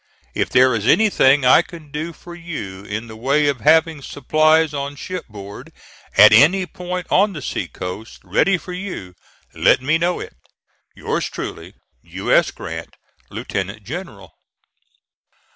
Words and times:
If 0.33 0.49
there 0.49 0.73
is 0.73 0.87
anything 0.87 1.45
I 1.45 1.61
can 1.61 1.91
do 1.91 2.11
for 2.11 2.33
you 2.33 2.83
in 2.85 3.05
the 3.05 3.15
way 3.15 3.47
of 3.47 3.61
having 3.61 4.01
supplies 4.01 4.73
on 4.73 4.95
ship 4.95 5.27
board, 5.27 5.71
at 6.17 6.33
any 6.33 6.65
point 6.65 7.05
on 7.11 7.33
the 7.33 7.41
sea 7.43 7.67
coast, 7.67 8.19
ready 8.23 8.57
for 8.57 8.73
you, 8.73 9.13
let 9.53 9.79
me 9.79 9.99
know 9.99 10.19
it. 10.19 10.33
Yours 10.95 11.29
truly, 11.29 11.75
U. 12.01 12.33
S. 12.33 12.49
GRANT, 12.49 12.95
Lieut. 13.29 13.53
General. 13.83 14.33